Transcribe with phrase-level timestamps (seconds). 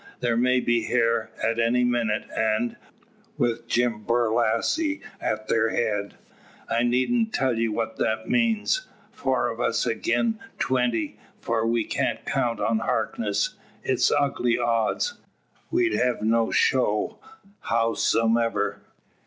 [0.19, 2.75] They may be hyar at any minnit; an',
[3.37, 6.15] wi' Jim Borlasse at thar head,
[6.67, 8.87] I needn't tell ye what that means.
[9.11, 13.53] Four o' us agin twenty for we can't count on Harkness
[13.83, 15.19] it's ugly odds.
[15.69, 17.19] We'd hev no show,
[17.65, 18.81] howsomever.